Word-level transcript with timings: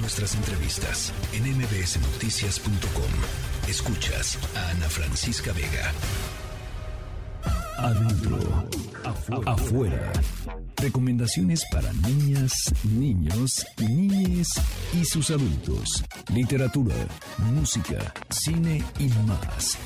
nuestras 0.00 0.34
entrevistas 0.34 1.12
en 1.32 1.44
mbsnoticias.com. 1.56 3.68
Escuchas 3.68 4.38
a 4.56 4.70
Ana 4.70 4.88
Francisca 4.88 5.52
Vega. 5.52 5.92
Adentro, 7.78 8.38
afuera. 9.46 10.12
Recomendaciones 10.76 11.64
para 11.70 11.92
niñas, 11.92 12.52
niños, 12.84 13.66
niñes 13.78 14.48
y 14.94 15.04
sus 15.04 15.30
adultos. 15.30 16.04
Literatura, 16.34 16.94
música, 17.54 18.12
cine 18.30 18.82
y 18.98 19.08
más. 19.26 19.78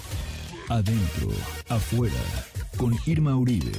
Adentro, 0.68 1.28
afuera. 1.68 2.14
Con 2.76 2.96
Irma 3.06 3.36
Uribe. 3.36 3.72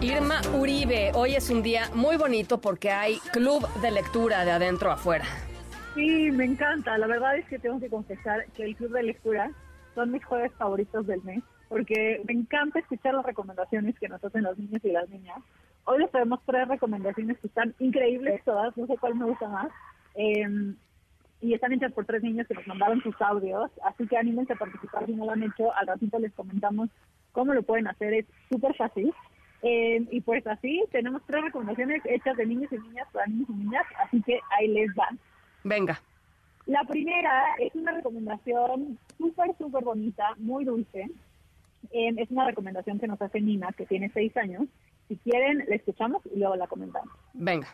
Irma 0.00 0.40
Uribe, 0.54 1.12
hoy 1.14 1.34
es 1.34 1.50
un 1.50 1.62
día 1.62 1.90
muy 1.94 2.16
bonito 2.16 2.60
porque 2.60 2.90
hay 2.90 3.18
club 3.32 3.68
de 3.80 3.90
lectura 3.90 4.44
de 4.44 4.52
adentro 4.52 4.90
afuera. 4.90 5.26
Sí, 5.94 6.30
me 6.30 6.44
encanta. 6.44 6.96
La 6.98 7.06
verdad 7.06 7.36
es 7.36 7.46
que 7.46 7.58
tengo 7.58 7.78
que 7.78 7.90
confesar 7.90 8.46
que 8.56 8.64
el 8.64 8.76
club 8.76 8.92
de 8.92 9.02
lectura 9.02 9.50
son 9.94 10.10
mis 10.10 10.24
jueves 10.24 10.52
favoritos 10.54 11.06
del 11.06 11.22
mes 11.22 11.42
porque 11.72 12.20
me 12.28 12.34
encanta 12.34 12.80
escuchar 12.80 13.14
las 13.14 13.24
recomendaciones 13.24 13.98
que 13.98 14.06
nos 14.06 14.22
hacen 14.22 14.42
los 14.42 14.58
niños 14.58 14.84
y 14.84 14.92
las 14.92 15.08
niñas. 15.08 15.38
Hoy 15.84 16.00
les 16.00 16.10
traemos 16.10 16.40
tres 16.44 16.68
recomendaciones 16.68 17.38
que 17.38 17.46
están 17.46 17.74
increíbles 17.78 18.44
todas, 18.44 18.76
no 18.76 18.86
sé 18.86 18.98
cuál 18.98 19.14
me 19.14 19.24
gusta 19.24 19.48
más. 19.48 19.68
Em, 20.14 20.76
y 21.40 21.54
están 21.54 21.72
hechas 21.72 21.90
por 21.92 22.04
tres 22.04 22.22
niños 22.22 22.46
que 22.46 22.52
nos 22.52 22.66
mandaron 22.66 23.02
sus 23.02 23.18
audios, 23.22 23.70
así 23.84 24.06
que 24.06 24.18
anímense 24.18 24.52
a 24.52 24.56
participar 24.56 25.06
si 25.06 25.14
no 25.14 25.24
lo 25.24 25.32
han 25.32 25.42
hecho. 25.44 25.74
Al 25.74 25.86
ratito 25.86 26.18
les 26.18 26.34
comentamos 26.34 26.90
cómo 27.32 27.54
lo 27.54 27.62
pueden 27.62 27.88
hacer, 27.88 28.12
es 28.12 28.26
súper 28.50 28.74
fácil. 28.76 29.10
Em, 29.62 30.06
y 30.10 30.20
pues 30.20 30.46
así, 30.46 30.84
tenemos 30.90 31.22
tres 31.26 31.42
recomendaciones 31.42 32.02
hechas 32.04 32.36
de 32.36 32.44
niños 32.44 32.70
y 32.70 32.78
niñas 32.80 33.08
para 33.12 33.26
niños 33.28 33.48
y 33.48 33.54
niñas, 33.54 33.86
así 34.04 34.20
que 34.20 34.40
ahí 34.58 34.68
les 34.68 34.94
van. 34.94 35.18
Venga. 35.64 36.00
La 36.66 36.84
primera 36.84 37.54
es 37.58 37.74
una 37.74 37.92
recomendación 37.92 38.98
súper, 39.18 39.56
súper 39.58 39.84
bonita, 39.84 40.34
muy 40.38 40.64
dulce, 40.64 41.10
Em, 41.90 42.18
es 42.18 42.30
una 42.30 42.46
recomendación 42.46 42.98
que 42.98 43.08
nos 43.08 43.20
hace 43.20 43.40
Nina, 43.40 43.72
que 43.76 43.86
tiene 43.86 44.10
seis 44.14 44.36
años. 44.36 44.64
Si 45.08 45.16
quieren, 45.16 45.64
la 45.68 45.74
escuchamos 45.74 46.22
y 46.32 46.38
luego 46.38 46.56
la 46.56 46.66
comentamos. 46.66 47.12
Venga. 47.32 47.68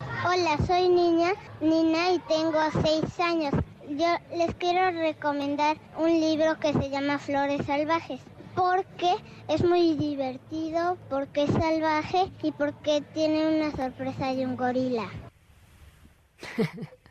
Hola, 0.00 0.58
soy 0.66 0.88
Niña, 0.88 1.32
Nina 1.60 2.12
y 2.12 2.18
tengo 2.20 2.58
seis 2.82 3.20
años. 3.20 3.52
Yo 3.88 4.06
les 4.36 4.54
quiero 4.56 4.90
recomendar 4.90 5.76
un 5.98 6.08
libro 6.08 6.58
que 6.58 6.72
se 6.72 6.90
llama 6.90 7.18
Flores 7.18 7.64
Salvajes 7.66 8.20
porque 8.56 9.14
es 9.48 9.64
muy 9.64 9.94
divertido, 9.96 10.98
porque 11.08 11.44
es 11.44 11.50
salvaje 11.50 12.30
y 12.42 12.52
porque 12.52 13.02
tiene 13.14 13.56
una 13.56 13.70
sorpresa 13.70 14.34
de 14.34 14.44
un 14.44 14.56
gorila. 14.56 15.08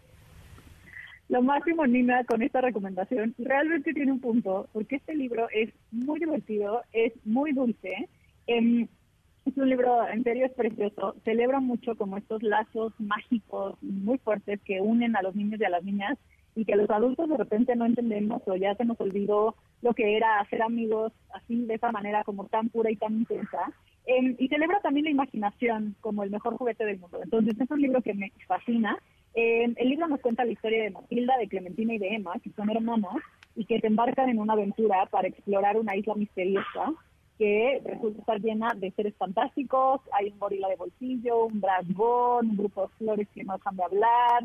lo 1.32 1.42
máximo, 1.42 1.88
Nina, 1.88 2.26
con 2.26 2.42
esta 2.42 2.60
recomendación. 2.60 3.34
Realmente 3.38 3.94
tiene 3.94 4.12
un 4.12 4.20
punto, 4.20 4.68
porque 4.74 4.98
este 4.98 5.16
libro 5.16 5.48
es 5.54 5.70
muy 5.90 6.20
divertido, 6.20 6.82
es 6.92 7.14
muy 7.26 7.54
dulce. 7.54 8.10
Em, 8.48 8.86
es 9.46 9.56
un 9.56 9.70
libro, 9.70 10.06
en 10.10 10.26
serio, 10.26 10.46
es 10.46 10.52
precioso. 10.52 11.16
Celebra 11.23 11.62
mucho 11.62 11.96
como 11.96 12.18
estos 12.18 12.44
lazos 12.44 12.92
mágicos 13.00 13.82
muy 13.82 14.18
fuertes 14.18 14.60
que 14.66 14.82
unen 14.82 15.16
a 15.16 15.22
los 15.22 15.34
niños 15.34 15.62
y 15.62 15.64
a 15.64 15.70
las 15.70 15.86
niñas 15.86 16.18
y 16.54 16.66
que 16.66 16.76
los 16.76 16.90
adultos 16.90 17.30
de 17.30 17.38
repente 17.38 17.78
no 17.78 17.86
entendemos 17.86 18.42
o 18.45 18.58
ya 18.58 18.76
se 18.76 18.84
nos 18.84 19.00
olvidó 19.00 19.56
lo 19.82 19.94
que 19.94 20.18
era 20.18 20.42
hacer 20.42 20.62
amigos 20.62 21.14
así, 21.34 21.64
de 21.64 21.76
esa 21.76 21.94
manera 21.94 22.26
como 22.26 22.48
tan 22.48 22.68
pura 22.68 22.92
y 22.92 22.98
tan 22.98 23.14
intensa. 23.14 23.72
Em, 24.06 24.36
y 24.38 24.50
celebra 24.50 24.82
también 24.82 25.06
la 25.06 25.12
imaginación 25.12 25.95
como 26.02 26.23
el 26.23 26.30
mejor 26.30 26.58
juguete 26.58 26.84
del 26.84 27.00
mundo. 27.00 27.22
Entonces 27.23 27.58
es 27.58 27.72
un 27.72 27.82
libro 27.82 28.02
que 28.02 28.14
me 28.14 28.34
fascina 28.48 28.98
eh, 29.34 29.74
el 29.76 29.90
libro 29.90 30.08
nos 30.08 30.20
cuenta 30.20 30.46
la 30.46 30.52
historia 30.52 30.84
de 30.84 30.92
Matilda, 30.92 31.38
de 31.38 31.48
Clementina 31.48 31.94
y 31.94 31.98
de 31.98 32.16
Emma, 32.16 32.34
que 32.44 32.52
son 32.52 32.70
hermanas 32.70 33.16
y 33.56 33.66
que 33.66 33.80
se 33.80 33.88
embarcan 33.88 34.30
en 34.30 34.40
una 34.40 34.54
aventura 34.54 35.06
para 35.08 35.28
explorar 35.28 35.78
una 35.78 35.96
isla 35.96 36.16
misteriosa 36.16 36.94
que 37.38 37.82
resulta 37.83 38.20
estar 38.20 38.39
llena 38.39 38.73
de 38.76 38.92
seres 38.92 39.16
fantásticos. 39.16 40.02
Hay 40.11 40.30
un 40.30 40.39
gorila 40.39 40.67
de 40.67 40.76
bolsillo, 40.76 41.45
un 41.45 41.61
dragón, 41.61 42.52
un 42.52 42.58
grupo 42.58 42.83
de 42.83 42.88
flores 42.98 43.28
que 43.33 43.44
no 43.44 43.54
dejan 43.54 43.76
de 43.78 43.83
hablar. 43.83 44.44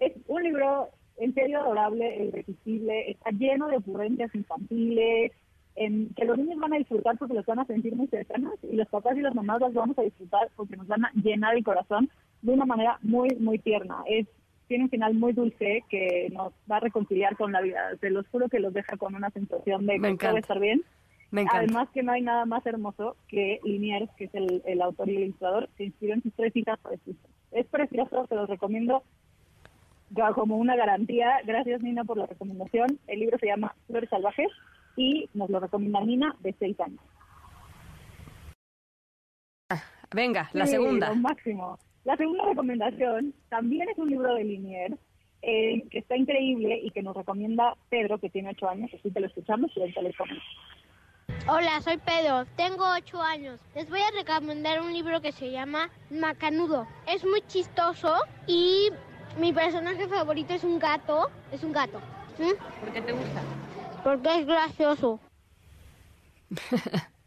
Es 0.00 0.12
un 0.26 0.42
libro 0.42 0.88
en 1.18 1.34
serio 1.34 1.60
adorable, 1.60 2.24
irresistible, 2.24 3.10
está 3.10 3.30
lleno 3.30 3.68
de 3.68 3.76
ocurrencias 3.76 4.34
infantiles, 4.34 5.32
en 5.76 6.12
que 6.14 6.24
los 6.24 6.36
niños 6.36 6.58
van 6.58 6.74
a 6.74 6.78
disfrutar 6.78 7.16
porque 7.16 7.34
los 7.34 7.46
van 7.46 7.60
a 7.60 7.64
sentir 7.64 7.94
muy 7.94 8.06
cercanos 8.08 8.54
y 8.62 8.76
los 8.76 8.88
papás 8.88 9.16
y 9.16 9.20
las 9.20 9.34
mamás 9.34 9.60
las 9.60 9.72
vamos 9.72 9.98
a 9.98 10.02
disfrutar 10.02 10.50
porque 10.56 10.76
nos 10.76 10.86
van 10.86 11.04
a 11.04 11.12
llenar 11.14 11.56
el 11.56 11.64
corazón 11.64 12.10
de 12.42 12.52
una 12.52 12.66
manera 12.66 12.98
muy, 13.02 13.30
muy 13.36 13.58
tierna. 13.58 14.02
Es 14.06 14.26
tiene 14.72 14.84
un 14.84 14.90
final 14.90 15.12
muy 15.12 15.34
dulce 15.34 15.84
que 15.90 16.30
nos 16.32 16.54
va 16.70 16.78
a 16.78 16.80
reconciliar 16.80 17.36
con 17.36 17.52
la 17.52 17.60
vida. 17.60 17.90
Te 18.00 18.08
los 18.08 18.26
juro 18.28 18.48
que 18.48 18.58
los 18.58 18.72
deja 18.72 18.96
con 18.96 19.14
una 19.14 19.28
sensación 19.28 19.86
de 19.86 20.00
que 20.00 20.16
todo 20.16 20.38
estar 20.38 20.58
bien. 20.58 20.82
Me 21.30 21.44
Además 21.52 21.90
que 21.92 22.02
no 22.02 22.12
hay 22.12 22.22
nada 22.22 22.46
más 22.46 22.64
hermoso 22.64 23.16
que 23.28 23.60
Liniers, 23.64 24.10
que 24.16 24.24
es 24.24 24.30
el, 24.34 24.80
autor 24.80 25.10
y 25.10 25.16
el 25.16 25.22
ilustrador, 25.24 25.68
se 25.76 25.84
inspiró 25.84 26.14
en 26.14 26.22
sus 26.22 26.32
tres 26.32 26.56
hijas 26.56 26.78
Es 27.50 27.66
precioso, 27.66 28.26
se 28.26 28.34
los 28.34 28.48
recomiendo 28.48 29.02
como 30.34 30.56
una 30.56 30.74
garantía. 30.74 31.40
Gracias 31.44 31.82
Nina 31.82 32.04
por 32.04 32.16
la 32.16 32.24
recomendación. 32.24 32.98
El 33.06 33.20
libro 33.20 33.38
se 33.38 33.48
llama 33.48 33.74
Flores 33.86 34.08
Salvajes 34.08 34.48
y 34.96 35.28
nos 35.34 35.50
lo 35.50 35.60
recomienda 35.60 36.00
Nina 36.00 36.34
de 36.40 36.54
seis 36.58 36.80
años. 36.80 37.00
Ah, 39.68 39.82
venga, 40.14 40.48
la 40.54 40.66
segunda. 40.66 41.10
Lo 41.10 41.16
máximo. 41.16 41.78
La 42.04 42.16
segunda 42.16 42.44
recomendación 42.44 43.32
también 43.48 43.88
es 43.88 43.98
un 43.98 44.10
libro 44.10 44.34
de 44.34 44.44
Linier 44.44 44.98
eh, 45.42 45.84
que 45.90 45.98
está 45.98 46.16
increíble 46.16 46.80
y 46.82 46.90
que 46.90 47.02
nos 47.02 47.16
recomienda 47.16 47.76
Pedro, 47.90 48.18
que 48.18 48.30
tiene 48.30 48.50
ocho 48.50 48.68
años, 48.68 48.90
así 48.92 49.10
que 49.10 49.20
lo 49.20 49.26
escuchamos 49.26 49.70
y 49.76 49.80
ahorita 49.80 50.02
les 50.02 50.16
comento. 50.16 50.42
Hola, 51.48 51.80
soy 51.80 51.98
Pedro, 51.98 52.44
tengo 52.56 52.84
ocho 52.96 53.20
años. 53.20 53.60
Les 53.74 53.88
voy 53.88 54.00
a 54.00 54.10
recomendar 54.16 54.80
un 54.80 54.92
libro 54.92 55.20
que 55.20 55.32
se 55.32 55.50
llama 55.50 55.90
Macanudo. 56.10 56.86
Es 57.08 57.24
muy 57.24 57.40
chistoso 57.42 58.14
y 58.46 58.90
mi 59.38 59.52
personaje 59.52 60.06
favorito 60.08 60.54
es 60.54 60.64
un 60.64 60.78
gato. 60.78 61.30
Es 61.52 61.64
un 61.64 61.72
gato. 61.72 62.00
¿Por 62.36 62.92
qué 62.92 63.00
te 63.00 63.12
gusta? 63.12 63.42
Porque 64.04 64.40
es 64.40 64.46
gracioso. 64.46 65.20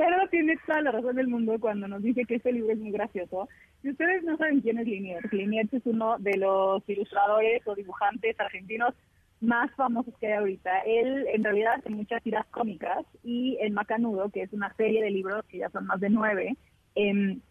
Pero 0.00 0.16
tiene 0.30 0.56
toda 0.66 0.80
la 0.80 0.92
razón 0.92 1.14
del 1.16 1.28
mundo 1.28 1.60
cuando 1.60 1.86
nos 1.86 2.02
dice 2.02 2.24
que 2.24 2.36
este 2.36 2.52
libro 2.52 2.72
es 2.72 2.78
muy 2.78 2.90
gracioso. 2.90 3.50
Si 3.82 3.90
ustedes 3.90 4.22
no 4.24 4.38
saben 4.38 4.62
quién 4.62 4.78
es 4.78 4.86
Liniers, 4.86 5.30
Liniers 5.30 5.70
es 5.74 5.82
uno 5.84 6.16
de 6.18 6.38
los 6.38 6.82
ilustradores 6.88 7.60
o 7.66 7.74
dibujantes 7.74 8.40
argentinos 8.40 8.94
más 9.42 9.70
famosos 9.74 10.14
que 10.18 10.28
hay 10.28 10.32
ahorita. 10.38 10.70
Él 10.86 11.26
en 11.34 11.44
realidad 11.44 11.74
hace 11.76 11.90
muchas 11.90 12.22
tiras 12.22 12.46
cómicas 12.46 13.04
y 13.22 13.58
El 13.60 13.72
Macanudo, 13.74 14.30
que 14.30 14.40
es 14.40 14.52
una 14.54 14.72
serie 14.74 15.02
de 15.02 15.10
libros 15.10 15.44
que 15.50 15.58
ya 15.58 15.68
son 15.68 15.84
más 15.84 16.00
de 16.00 16.08
nueve, 16.08 16.56
em, 16.94 17.42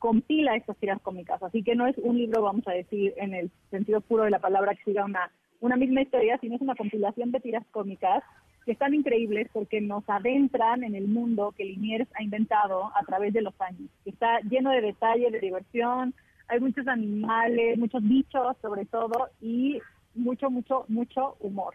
compila 0.00 0.56
estas 0.56 0.78
tiras 0.78 1.00
cómicas. 1.02 1.40
Así 1.40 1.62
que 1.62 1.76
no 1.76 1.86
es 1.86 1.96
un 1.98 2.18
libro, 2.18 2.42
vamos 2.42 2.66
a 2.66 2.72
decir, 2.72 3.14
en 3.16 3.32
el 3.32 3.52
sentido 3.70 4.00
puro 4.00 4.24
de 4.24 4.30
la 4.30 4.40
palabra 4.40 4.74
que 4.74 4.82
siga 4.82 5.04
una, 5.04 5.30
una 5.60 5.76
misma 5.76 6.02
historia, 6.02 6.36
sino 6.40 6.56
es 6.56 6.62
una 6.62 6.74
compilación 6.74 7.30
de 7.30 7.38
tiras 7.38 7.64
cómicas 7.70 8.24
que 8.64 8.72
están 8.72 8.94
increíbles 8.94 9.48
porque 9.52 9.80
nos 9.80 10.08
adentran 10.08 10.84
en 10.84 10.94
el 10.94 11.08
mundo 11.08 11.54
que 11.56 11.64
Liniers 11.64 12.08
ha 12.14 12.22
inventado 12.22 12.90
a 12.94 13.04
través 13.04 13.32
de 13.32 13.42
los 13.42 13.58
años, 13.60 13.90
está 14.04 14.40
lleno 14.40 14.70
de 14.70 14.80
detalles, 14.80 15.32
de 15.32 15.40
diversión, 15.40 16.14
hay 16.48 16.60
muchos 16.60 16.86
animales, 16.86 17.78
muchos 17.78 18.02
bichos 18.02 18.56
sobre 18.60 18.84
todo 18.84 19.28
y 19.40 19.80
mucho, 20.14 20.50
mucho, 20.50 20.84
mucho 20.88 21.36
humor. 21.40 21.74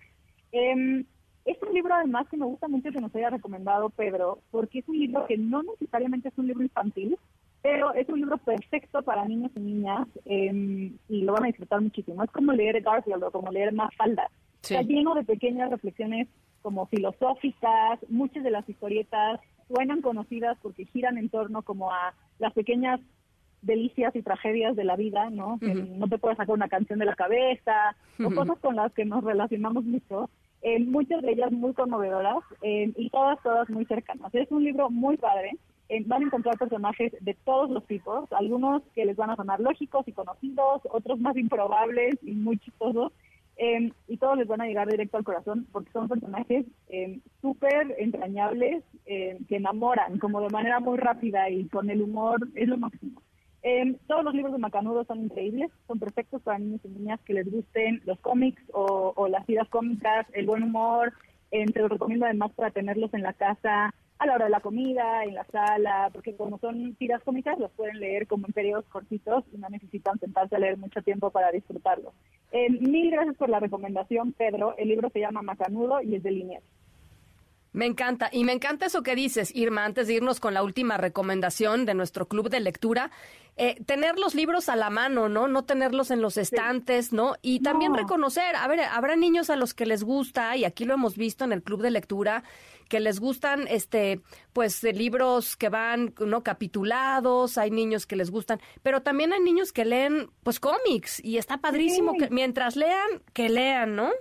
Eh, 0.52 1.04
es 1.48 1.58
un 1.62 1.74
libro 1.74 1.94
además 1.94 2.28
que 2.30 2.36
me 2.36 2.46
gusta 2.46 2.68
mucho 2.68 2.92
que 2.92 3.00
nos 3.00 3.16
haya 3.16 3.30
recomendado 3.30 3.90
Pedro, 3.90 4.40
porque 4.52 4.80
es 4.80 4.90
un 4.90 5.00
libro 5.00 5.26
que 5.26 5.38
no 5.38 5.64
necesariamente 5.64 6.28
es 6.28 6.38
un 6.38 6.48
libro 6.48 6.62
infantil, 6.62 7.18
pero 7.62 7.94
es 7.94 8.08
un 8.10 8.20
libro 8.20 8.38
perfecto 8.38 9.02
para 9.02 9.26
niños 9.26 9.52
y 9.56 9.60
niñas 9.62 10.08
em, 10.26 10.98
y 11.08 11.22
lo 11.22 11.34
van 11.34 11.46
a 11.46 11.48
disfrutar 11.48 11.80
muchísimo. 11.80 12.22
Es 12.22 12.32
como 12.32 12.52
leer 12.52 12.82
Garfield 12.82 13.24
o 13.24 13.32
como 13.32 13.50
leer 13.50 13.72
Mafalda. 13.72 14.30
Está 14.62 14.82
lleno 14.82 15.16
de 15.16 15.24
pequeñas 15.24 15.70
reflexiones 15.70 16.28
como 16.68 16.86
filosóficas, 16.88 17.98
muchas 18.10 18.44
de 18.44 18.52
las 18.52 18.68
historietas 18.68 19.40
suenan 19.70 20.02
conocidas 20.02 20.58
porque 20.62 20.84
giran 20.84 21.18
en 21.18 21.30
torno 21.30 21.62
como 21.62 21.94
a 21.94 22.14
las 22.40 22.52
pequeñas 22.52 23.00
delicias 23.62 24.14
y 24.18 24.22
tragedias 24.22 24.76
de 24.76 24.84
la 24.84 24.98
vida, 24.98 25.30
¿no? 25.30 25.60
Que 25.60 25.74
no 25.74 26.10
te 26.10 26.18
puedes 26.18 26.36
sacar 26.36 26.54
una 26.54 26.68
canción 26.68 27.00
de 27.00 27.06
la 27.06 27.16
cabeza, 27.16 27.96
o 28.20 28.30
cosas 28.36 28.60
con 28.60 28.76
las 28.76 28.92
que 28.92 29.06
nos 29.06 29.24
relacionamos 29.24 29.86
mucho, 29.86 30.30
eh, 30.62 30.84
muchas 30.84 31.22
de 31.22 31.32
ellas 31.32 31.54
muy 31.54 31.72
conmovedoras 31.72 32.40
eh, 32.62 32.92
y 32.98 33.10
todas, 33.12 33.42
todas 33.44 33.70
muy 33.70 33.86
cercanas. 33.86 34.36
Es 34.36 34.52
un 34.52 34.66
libro 34.66 34.90
muy 34.90 35.16
padre. 35.16 35.52
Eh, 35.88 36.04
van 36.06 36.24
a 36.24 36.26
encontrar 36.26 36.58
personajes 36.58 37.14
de 37.22 37.34
todos 37.46 37.70
los 37.70 37.88
tipos, 37.88 38.30
algunos 38.34 38.84
que 38.94 39.06
les 39.06 39.16
van 39.16 39.30
a 39.30 39.38
sonar 39.38 39.62
lógicos 39.62 40.06
y 40.06 40.12
conocidos, 40.12 40.82
otros 40.92 41.18
más 41.18 41.38
improbables 41.38 42.18
y 42.24 42.34
muy 42.34 42.58
chistosos, 42.58 43.14
Em, 43.60 43.92
y 44.08 44.18
todos 44.18 44.38
les 44.38 44.48
van 44.48 44.62
a 44.62 44.66
llegar 44.66 44.88
directo 44.88 45.18
al 45.18 45.24
corazón 45.24 45.68
porque 45.72 45.92
son 45.92 46.08
personajes 46.08 46.66
eh, 46.90 47.20
súper 47.42 47.96
entrañables 47.98 48.84
em, 49.06 49.44
que 49.46 49.56
enamoran 49.56 50.20
como 50.20 50.42
de 50.42 50.50
manera 50.50 50.80
muy 50.80 50.98
rápida 50.98 51.50
y 51.50 51.68
con 51.68 51.90
el 51.90 52.04
humor 52.04 52.48
es 52.54 52.68
lo 52.68 52.78
máximo. 52.78 53.22
Todos 54.08 54.24
los 54.24 54.34
libros 54.34 54.54
de 54.54 54.60
Macanudo 54.60 55.04
son 55.04 55.26
increíbles, 55.26 55.70
son 55.88 56.00
perfectos 56.00 56.42
para 56.42 56.58
niños 56.58 56.80
y 56.86 56.88
niñas 56.88 57.20
que 57.26 57.34
les 57.34 57.52
gusten 57.52 58.02
los 58.06 58.18
cómics 58.20 58.62
o, 58.72 59.28
las 59.28 59.46
vidas 59.46 59.68
cómicas, 59.68 60.26
el 60.32 60.46
buen 60.46 60.64
humor. 60.64 61.12
Eh, 61.52 61.66
te 61.66 61.82
los 61.82 61.90
recomiendo 61.90 62.26
además 62.26 62.52
para 62.54 62.72
tenerlos 62.72 63.14
en 63.14 63.24
la 63.24 63.34
casa 63.34 63.94
a 64.20 64.26
la 64.26 64.36
hora 64.36 64.46
de 64.46 64.52
la 64.52 64.62
comida, 64.62 65.24
en 65.26 65.34
la 65.36 65.44
sala, 65.46 66.10
porque 66.14 66.36
como 66.36 66.58
son 66.60 66.96
tiras 66.96 67.22
cómicas, 67.24 67.60
los 67.60 67.72
pueden 67.72 68.00
leer 68.00 68.26
como 68.26 68.48
en 68.48 68.54
periodos 68.54 68.86
cortitos 68.86 69.44
y 69.54 69.58
no 69.58 69.68
necesitan 69.70 70.18
sentarse 70.20 70.56
a 70.56 70.60
leer 70.60 70.78
mucho 70.78 71.02
tiempo 71.02 71.30
para 71.30 71.52
disfrutarlo. 71.52 72.14
Eh, 72.52 72.70
mil 72.70 73.12
gracias 73.12 73.36
por 73.36 73.50
la 73.50 73.60
recomendación, 73.60 74.34
Pedro. 74.34 74.76
El 74.78 74.90
libro 74.90 75.10
se 75.10 75.20
llama 75.20 75.42
Macanudo 75.42 76.02
y 76.02 76.16
es 76.16 76.24
de 76.24 76.32
Liniers. 76.32 76.77
Me 77.78 77.86
encanta. 77.86 78.30
Y 78.32 78.44
me 78.44 78.54
encanta 78.54 78.88
eso 78.88 79.04
que 79.04 79.14
dices, 79.14 79.56
Irma, 79.56 79.86
antes 79.86 80.08
de 80.08 80.16
irnos 80.16 80.40
con 80.40 80.56
la 80.56 80.64
última 80.64 80.98
recomendación 80.98 81.86
de 81.86 81.94
nuestro 81.94 82.28
club 82.28 82.50
de 82.50 82.60
lectura. 82.60 83.12
Eh, 83.56 83.76
tener 83.86 84.18
los 84.18 84.34
libros 84.34 84.68
a 84.68 84.76
la 84.76 84.90
mano, 84.90 85.30
¿no? 85.30 85.48
No 85.48 85.64
tenerlos 85.64 86.10
en 86.10 86.20
los 86.20 86.38
estantes, 86.38 87.14
¿no? 87.14 87.36
Y 87.44 87.60
también 87.60 87.94
reconocer, 87.94 88.56
a 88.56 88.68
ver, 88.68 88.80
habrá 88.80 89.16
niños 89.16 89.52
a 89.52 89.56
los 89.56 89.76
que 89.76 89.86
les 89.86 90.04
gusta, 90.04 90.56
y 90.58 90.66
aquí 90.66 90.86
lo 90.86 90.96
hemos 90.96 91.18
visto 91.18 91.46
en 91.46 91.52
el 91.52 91.62
club 91.62 91.84
de 91.84 91.92
lectura, 91.92 92.44
que 92.90 93.00
les 93.00 93.20
gustan, 93.20 93.68
este, 93.68 94.22
pues, 94.54 94.82
libros 94.82 95.56
que 95.56 95.70
van, 95.70 96.16
¿no? 96.20 96.42
Capitulados, 96.42 97.60
hay 97.60 97.70
niños 97.70 98.08
que 98.08 98.16
les 98.16 98.32
gustan, 98.32 98.60
pero 98.82 99.02
también 99.02 99.34
hay 99.34 99.40
niños 99.40 99.72
que 99.72 99.86
leen, 99.86 100.30
pues, 100.42 100.60
cómics, 100.60 101.24
y 101.24 101.38
está 101.38 101.58
padrísimo 101.58 102.14
que 102.18 102.30
mientras 102.32 102.76
lean, 102.76 103.22
que 103.34 103.50
lean, 103.50 103.96
¿no? 103.96 104.12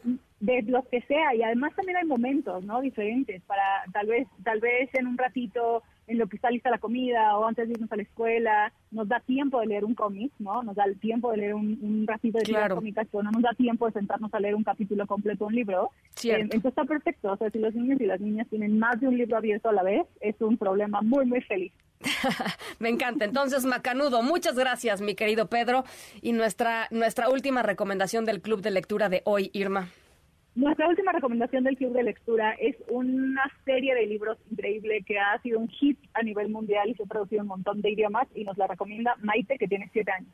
De 0.41 0.63
lo 0.63 0.83
que 0.89 1.01
sea 1.03 1.35
y 1.35 1.43
además 1.43 1.75
también 1.75 1.97
hay 1.97 2.05
momentos 2.05 2.63
no 2.65 2.83
diferentes 2.83 3.43
para 3.45 3.63
tal 3.93 4.07
vez 4.07 4.29
tal 4.45 4.61
vez 4.61 4.91
en 4.93 5.07
un 5.07 5.17
ratito 5.17 5.83
en 6.07 6.19
lo 6.19 6.27
que 6.27 6.37
está 6.37 6.51
lista 6.51 6.69
la 6.69 6.79
comida 6.79 7.39
o 7.39 7.47
antes 7.47 7.67
de 7.67 7.73
irnos 7.73 7.91
a 7.91 7.97
la 7.97 8.03
escuela 8.03 8.73
nos 8.91 9.09
da 9.09 9.21
tiempo 9.21 9.61
de 9.61 9.67
leer 9.67 9.85
un 9.87 9.95
cómic 9.95 10.31
no 10.39 10.63
nos 10.63 10.77
da 10.77 10.85
el 10.85 10.99
tiempo 11.01 11.31
de 11.31 11.39
leer 11.39 11.55
un, 11.55 12.05
ratito 12.07 12.39
de 12.39 12.45
claro. 12.45 12.75
cómicas 12.75 13.09
pero 13.11 13.23
no 13.23 13.31
nos 13.31 13.43
da 13.43 13.55
tiempo 13.55 13.87
de 13.87 13.93
sentarnos 13.93 14.33
a 14.35 14.41
leer 14.41 14.55
un 14.55 14.65
capítulo 14.65 15.07
completo 15.07 15.45
de 15.45 15.49
un 15.49 15.55
libro 15.55 15.91
eh, 16.23 16.37
entonces 16.39 16.67
está 16.67 16.85
perfecto 16.85 17.33
o 17.33 17.37
sea 17.39 17.49
si 17.49 17.59
los 17.59 17.75
niños 17.75 17.99
y 17.99 18.05
las 18.05 18.21
niñas 18.21 18.47
tienen 18.51 18.79
más 18.79 19.01
de 19.01 19.09
un 19.09 19.17
libro 19.17 19.39
abierto 19.39 19.71
a 19.71 19.73
la 19.73 19.83
vez 19.83 20.07
es 20.21 20.39
un 20.41 20.59
problema 20.59 21.01
muy 21.01 21.25
muy 21.25 21.41
feliz 21.41 21.73
Me 22.79 22.91
encanta. 22.91 23.25
Entonces, 23.25 23.65
Macanudo, 23.65 24.23
muchas 24.23 24.55
gracias, 24.55 25.01
mi 25.01 25.15
querido 25.15 25.49
Pedro. 25.49 25.85
Y 26.21 26.33
nuestra, 26.33 26.89
nuestra 26.91 27.31
última 27.31 27.63
recomendación 27.63 28.27
del 28.27 28.43
club 28.43 28.61
de 28.61 28.71
lectura 28.71 29.09
de 29.09 29.23
hoy, 29.25 29.51
Irma. 29.55 29.89
Nuestra 30.57 30.89
última 30.89 31.13
recomendación 31.13 31.65
del 31.65 31.77
Club 31.77 31.93
de 31.93 32.03
Lectura 32.03 32.53
es 32.53 32.77
una 32.89 33.43
serie 33.67 33.95
de 33.95 34.07
libros 34.07 34.39
increíble 34.51 35.05
que 35.07 35.19
ha 35.19 35.39
sido 35.43 35.61
un 35.61 35.69
hit 35.69 35.99
a 36.15 36.23
nivel 36.23 36.49
mundial 36.49 36.89
y 36.89 36.95
se 36.95 37.03
ha 37.03 37.07
producido 37.07 37.43
un 37.43 37.49
montón 37.49 37.83
de 37.83 37.91
idiomas 37.91 38.27
y 38.35 38.43
nos 38.43 38.57
la 38.57 38.67
recomienda 38.67 39.17
Maite, 39.21 39.59
que 39.59 39.69
tiene 39.69 39.91
siete 39.93 40.13
años. 40.13 40.33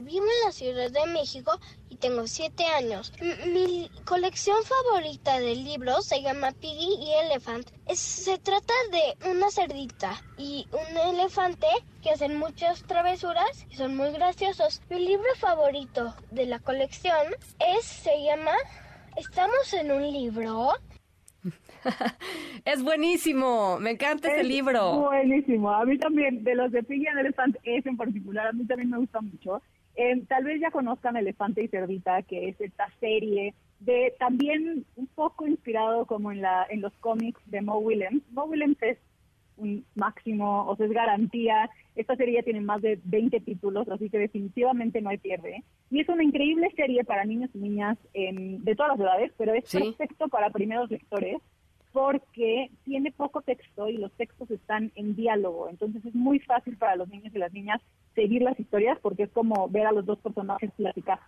Vivo 0.00 0.24
en 0.24 0.46
la 0.46 0.52
Ciudad 0.52 0.90
de 0.90 1.06
México 1.12 1.58
y 1.88 1.96
tengo 1.96 2.26
siete 2.26 2.64
años. 2.66 3.12
mi 3.52 3.90
colección 4.04 4.56
favorita 4.64 5.38
de 5.38 5.56
libros 5.56 6.06
se 6.06 6.22
llama 6.22 6.52
Piggy 6.52 6.96
y 7.00 7.12
Elephant. 7.24 7.70
se 7.94 8.38
trata 8.38 8.74
de 8.90 9.30
una 9.30 9.50
cerdita 9.50 10.20
y 10.36 10.66
un 10.72 10.96
elefante 10.96 11.66
que 12.02 12.10
hacen 12.10 12.36
muchas 12.36 12.82
travesuras 12.84 13.66
y 13.70 13.76
son 13.76 13.96
muy 13.96 14.10
graciosos. 14.12 14.82
Mi 14.90 15.00
libro 15.00 15.34
favorito 15.36 16.14
de 16.30 16.46
la 16.46 16.58
colección 16.58 17.26
es 17.58 17.84
se 17.84 18.22
llama 18.22 18.52
Estamos 19.16 19.72
en 19.72 19.92
un 19.92 20.02
libro. 20.02 20.72
es 22.64 22.82
buenísimo, 22.82 23.78
me 23.80 23.92
encanta 23.92 24.28
ese 24.28 24.44
libro. 24.44 25.00
Buenísimo, 25.00 25.70
a 25.70 25.84
mí 25.84 25.96
también, 25.98 26.44
de 26.44 26.54
los 26.54 26.72
de 26.72 26.82
Piggy 26.82 27.04
y 27.04 27.06
Elephant, 27.06 27.56
ese 27.62 27.88
en 27.88 27.96
particular, 27.96 28.48
a 28.48 28.52
mí 28.52 28.66
también 28.66 28.90
me 28.90 28.98
gusta 28.98 29.20
mucho. 29.20 29.62
Eh, 29.96 30.22
tal 30.28 30.44
vez 30.44 30.60
ya 30.60 30.70
conozcan 30.70 31.16
Elefante 31.16 31.62
y 31.62 31.68
Cerdita, 31.68 32.22
que 32.22 32.48
es 32.48 32.60
esta 32.60 32.88
serie 33.00 33.54
de 33.80 34.14
también 34.18 34.84
un 34.96 35.06
poco 35.06 35.46
inspirado 35.46 36.06
como 36.06 36.32
en 36.32 36.42
la 36.42 36.66
en 36.68 36.80
los 36.80 36.92
cómics 36.98 37.40
de 37.46 37.62
Mo 37.62 37.78
Willems. 37.78 38.22
Mo 38.30 38.44
Willems 38.44 38.82
es 38.82 38.98
un 39.56 39.86
máximo, 39.94 40.66
o 40.66 40.76
sea, 40.76 40.86
es 40.86 40.92
garantía. 40.92 41.70
Esta 41.94 42.14
serie 42.16 42.34
ya 42.34 42.42
tiene 42.42 42.60
más 42.60 42.82
de 42.82 43.00
20 43.04 43.40
títulos, 43.40 43.88
así 43.88 44.10
que 44.10 44.18
definitivamente 44.18 45.00
no 45.00 45.08
hay 45.08 45.16
pierde. 45.16 45.64
Y 45.90 46.00
es 46.00 46.08
una 46.10 46.22
increíble 46.22 46.70
serie 46.76 47.04
para 47.04 47.24
niños 47.24 47.50
y 47.54 47.58
niñas 47.58 47.96
de 48.12 48.74
todas 48.76 48.98
las 48.98 49.00
edades, 49.00 49.32
pero 49.38 49.54
es 49.54 49.64
perfecto 49.70 50.28
para 50.28 50.50
primeros 50.50 50.90
lectores 50.90 51.40
porque 51.92 52.70
tiene 52.84 53.10
poco 53.10 53.40
texto 53.40 53.88
y 53.88 53.96
los 53.96 54.12
textos 54.12 54.50
están 54.50 54.92
en 54.96 55.16
diálogo. 55.16 55.70
Entonces 55.70 56.04
es 56.04 56.14
muy 56.14 56.38
fácil 56.40 56.76
para 56.76 56.96
los 56.96 57.08
niños 57.08 57.34
y 57.34 57.38
las 57.38 57.54
niñas 57.54 57.80
seguir 58.16 58.42
las 58.42 58.58
historias 58.58 58.98
porque 59.00 59.22
es 59.24 59.30
como 59.30 59.68
ver 59.68 59.86
a 59.86 59.92
los 59.92 60.04
dos 60.04 60.18
personajes 60.18 60.72
platicar. 60.76 61.20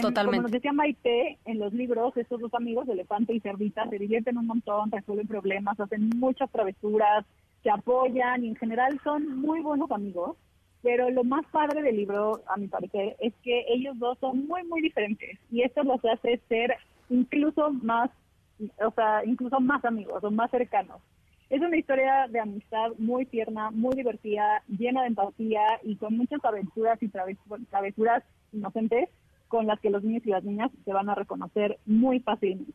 Totalmente. 0.00 0.24
Como 0.24 0.42
nos 0.42 0.50
decía 0.50 0.72
Maite, 0.72 1.38
en 1.46 1.58
los 1.58 1.72
libros, 1.72 2.16
estos 2.16 2.40
dos 2.40 2.52
amigos, 2.54 2.88
Elefante 2.88 3.34
y 3.34 3.40
Cerdita, 3.40 3.88
se 3.88 3.98
divierten 3.98 4.36
un 4.36 4.46
montón, 4.46 4.90
resuelven 4.90 5.26
problemas, 5.26 5.80
hacen 5.80 6.10
muchas 6.16 6.50
travesuras, 6.50 7.24
se 7.62 7.70
apoyan 7.70 8.44
y 8.44 8.48
en 8.48 8.56
general 8.56 8.98
son 9.02 9.40
muy 9.40 9.60
buenos 9.60 9.90
amigos. 9.90 10.36
Pero 10.82 11.08
lo 11.08 11.24
más 11.24 11.46
padre 11.46 11.82
del 11.82 11.96
libro, 11.96 12.42
a 12.46 12.58
mi 12.58 12.68
parecer, 12.68 13.16
es 13.18 13.32
que 13.42 13.64
ellos 13.68 13.98
dos 13.98 14.18
son 14.18 14.46
muy, 14.46 14.64
muy 14.64 14.82
diferentes. 14.82 15.38
Y 15.50 15.62
esto 15.62 15.82
los 15.82 16.04
hace 16.04 16.38
ser 16.48 16.76
incluso 17.08 17.70
más 17.70 18.10
o 18.84 18.90
sea, 18.92 19.24
incluso 19.24 19.60
más 19.60 19.84
amigos 19.84 20.22
o 20.22 20.30
más 20.30 20.50
cercanos. 20.50 21.00
Es 21.50 21.60
una 21.60 21.76
historia 21.76 22.26
de 22.28 22.40
amistad 22.40 22.92
muy 22.98 23.26
tierna, 23.26 23.70
muy 23.70 23.94
divertida, 23.94 24.62
llena 24.66 25.02
de 25.02 25.08
empatía 25.08 25.62
y 25.82 25.96
con 25.96 26.16
muchas 26.16 26.44
aventuras 26.44 27.02
y 27.02 27.08
travesuras 27.08 28.24
inocentes 28.52 29.08
con 29.48 29.66
las 29.66 29.78
que 29.80 29.90
los 29.90 30.02
niños 30.02 30.26
y 30.26 30.30
las 30.30 30.42
niñas 30.42 30.70
se 30.84 30.92
van 30.92 31.10
a 31.10 31.14
reconocer 31.14 31.78
muy 31.86 32.20
fácilmente. 32.20 32.72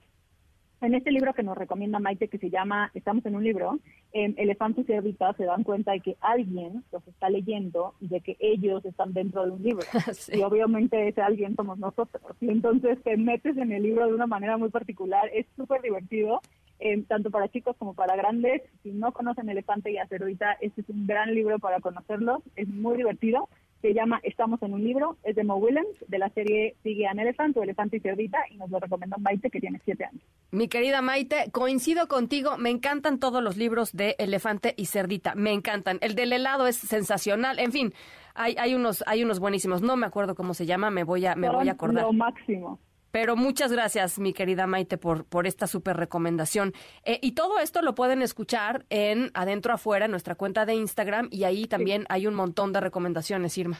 En 0.81 0.95
este 0.95 1.11
libro 1.11 1.33
que 1.33 1.43
nos 1.43 1.57
recomienda 1.57 1.99
Maite, 1.99 2.29
que 2.29 2.37
se 2.37 2.49
llama 2.49 2.89
Estamos 2.93 3.25
en 3.25 3.35
un 3.35 3.43
libro, 3.43 3.79
eh, 4.13 4.33
Elefante 4.37 4.81
y 4.81 4.83
Cerdita 4.85 5.33
se 5.33 5.43
dan 5.43 5.63
cuenta 5.63 5.91
de 5.91 5.99
que 5.99 6.15
alguien 6.21 6.85
los 6.93 7.05
está 7.05 7.29
leyendo 7.29 7.95
y 7.99 8.07
de 8.07 8.21
que 8.21 8.37
ellos 8.39 8.85
están 8.85 9.11
dentro 9.11 9.43
de 9.43 9.51
un 9.51 9.61
libro. 9.61 9.85
Y 10.31 10.41
obviamente 10.41 11.09
ese 11.09 11.21
alguien 11.21 11.55
somos 11.57 11.79
nosotros. 11.79 12.23
Y 12.39 12.49
entonces 12.49 12.97
te 13.03 13.17
metes 13.17 13.57
en 13.57 13.73
el 13.73 13.83
libro 13.83 14.07
de 14.07 14.13
una 14.13 14.27
manera 14.27 14.57
muy 14.57 14.69
particular. 14.69 15.29
Es 15.33 15.47
súper 15.57 15.81
divertido, 15.81 16.41
eh, 16.79 17.03
tanto 17.07 17.29
para 17.31 17.49
chicos 17.49 17.75
como 17.77 17.93
para 17.93 18.15
grandes. 18.15 18.61
Si 18.83 18.91
no 18.91 19.11
conocen 19.11 19.49
Elefante 19.49 19.91
y 19.91 19.97
a 19.97 20.07
Cerdita, 20.07 20.57
este 20.61 20.81
es 20.81 20.89
un 20.89 21.05
gran 21.07 21.33
libro 21.33 21.59
para 21.59 21.79
conocerlos. 21.79 22.41
Es 22.55 22.67
muy 22.67 22.97
divertido 22.97 23.49
se 23.81 23.93
llama 23.93 24.19
Estamos 24.23 24.61
en 24.61 24.73
un 24.73 24.83
libro, 24.83 25.17
es 25.23 25.35
de 25.35 25.43
Mo 25.43 25.55
Willems, 25.55 26.05
de 26.07 26.17
la 26.17 26.29
serie 26.29 26.75
Sigue 26.83 27.07
an 27.07 27.19
Elephant 27.19 27.55
o 27.57 27.63
Elefante 27.63 27.97
y 27.97 27.99
Cerdita, 28.01 28.37
y 28.51 28.57
nos 28.57 28.69
lo 28.69 28.79
recomienda 28.79 29.17
Maite, 29.17 29.49
que 29.49 29.59
tiene 29.59 29.79
siete 29.85 30.05
años. 30.05 30.21
Mi 30.51 30.67
querida 30.67 31.01
Maite, 31.01 31.49
coincido 31.51 32.07
contigo, 32.07 32.57
me 32.57 32.69
encantan 32.69 33.19
todos 33.19 33.41
los 33.41 33.57
libros 33.57 33.93
de 33.93 34.15
Elefante 34.19 34.73
y 34.75 34.85
Cerdita, 34.85 35.33
me 35.35 35.53
encantan. 35.53 35.97
El 36.01 36.15
del 36.15 36.33
helado 36.33 36.67
es 36.67 36.75
sensacional, 36.75 37.59
en 37.59 37.71
fin, 37.71 37.93
hay, 38.35 38.55
hay, 38.57 38.73
unos, 38.73 39.03
hay 39.07 39.23
unos 39.23 39.39
buenísimos, 39.39 39.81
no 39.81 39.95
me 39.95 40.05
acuerdo 40.05 40.35
cómo 40.35 40.53
se 40.53 40.65
llama, 40.65 40.91
me 40.91 41.03
voy 41.03 41.25
a, 41.25 41.35
me 41.35 41.49
voy 41.49 41.69
a 41.69 41.73
acordar. 41.73 42.03
Lo 42.03 42.13
máximo. 42.13 42.79
Pero 43.11 43.35
muchas 43.35 43.71
gracias, 43.71 44.19
mi 44.19 44.33
querida 44.33 44.67
Maite, 44.67 44.97
por, 44.97 45.25
por 45.25 45.47
esta 45.47 45.67
súper 45.67 45.97
recomendación. 45.97 46.73
Eh, 47.03 47.19
y 47.21 47.31
todo 47.31 47.59
esto 47.59 47.81
lo 47.81 47.95
pueden 47.95 48.21
escuchar 48.21 48.85
en 48.89 49.31
Adentro 49.33 49.73
Afuera, 49.73 50.07
nuestra 50.07 50.35
cuenta 50.35 50.65
de 50.65 50.75
Instagram, 50.75 51.27
y 51.31 51.43
ahí 51.43 51.65
también 51.65 52.05
hay 52.09 52.27
un 52.27 52.35
montón 52.35 52.71
de 52.73 52.81
recomendaciones, 52.81 53.57
Irma. 53.57 53.77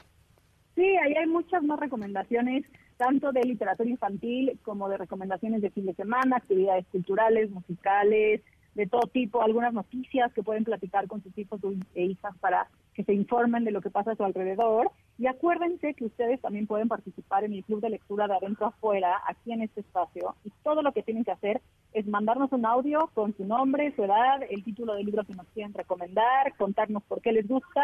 Sí, 0.75 0.95
ahí 0.97 1.13
hay 1.13 1.27
muchas 1.27 1.61
más 1.63 1.79
recomendaciones, 1.79 2.65
tanto 2.97 3.31
de 3.31 3.41
literatura 3.43 3.89
infantil 3.89 4.57
como 4.63 4.89
de 4.89 4.97
recomendaciones 4.97 5.61
de 5.61 5.69
fin 5.71 5.85
de 5.85 5.93
semana, 5.93 6.37
actividades 6.37 6.85
culturales, 6.87 7.49
musicales, 7.51 8.41
de 8.75 8.87
todo 8.87 9.07
tipo, 9.11 9.41
algunas 9.41 9.73
noticias 9.73 10.31
que 10.33 10.43
pueden 10.43 10.63
platicar 10.63 11.07
con 11.07 11.21
sus 11.21 11.37
hijos 11.37 11.59
e 11.95 12.03
hijas 12.03 12.33
para 12.39 12.67
que 12.99 13.05
se 13.05 13.13
informen 13.13 13.63
de 13.63 13.71
lo 13.71 13.79
que 13.79 13.89
pasa 13.89 14.11
a 14.11 14.15
su 14.17 14.25
alrededor. 14.25 14.91
Y 15.17 15.27
acuérdense 15.27 15.93
que 15.93 16.03
ustedes 16.03 16.41
también 16.41 16.67
pueden 16.67 16.89
participar 16.89 17.45
en 17.45 17.53
el 17.53 17.63
club 17.63 17.79
de 17.79 17.91
lectura 17.91 18.27
de 18.27 18.35
adentro 18.35 18.65
afuera, 18.65 19.21
aquí 19.25 19.53
en 19.53 19.61
este 19.61 19.79
espacio. 19.79 20.35
Y 20.43 20.51
todo 20.65 20.81
lo 20.81 20.91
que 20.91 21.01
tienen 21.01 21.23
que 21.23 21.31
hacer 21.31 21.61
es 21.93 22.05
mandarnos 22.07 22.51
un 22.51 22.65
audio 22.65 23.09
con 23.13 23.33
su 23.37 23.45
nombre, 23.45 23.95
su 23.95 24.03
edad, 24.03 24.41
el 24.49 24.65
título 24.65 24.95
del 24.95 25.05
libro 25.05 25.23
que 25.23 25.33
nos 25.33 25.47
quieren 25.53 25.73
recomendar, 25.73 26.53
contarnos 26.57 27.01
por 27.03 27.21
qué 27.21 27.31
les 27.31 27.47
gusta 27.47 27.81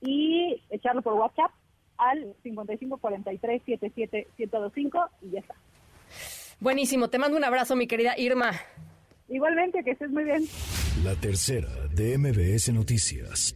y 0.00 0.60
echarlo 0.70 1.00
por 1.00 1.12
WhatsApp 1.12 1.52
al 1.96 2.34
5543 2.42 3.62
77725 3.64 5.10
y 5.22 5.30
ya 5.30 5.38
está. 5.38 5.54
Buenísimo, 6.58 7.08
te 7.08 7.20
mando 7.20 7.36
un 7.36 7.44
abrazo, 7.44 7.76
mi 7.76 7.86
querida 7.86 8.18
Irma. 8.18 8.50
Igualmente, 9.28 9.84
que 9.84 9.92
estés 9.92 10.10
muy 10.10 10.24
bien. 10.24 10.42
La 11.04 11.14
tercera 11.14 11.68
de 11.94 12.18
MBS 12.18 12.72
Noticias. 12.72 13.54